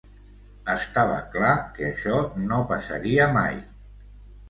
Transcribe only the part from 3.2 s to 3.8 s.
mai.